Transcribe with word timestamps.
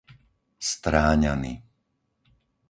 Stráňany 0.69 1.53